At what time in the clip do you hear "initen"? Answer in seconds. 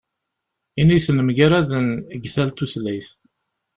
0.81-1.19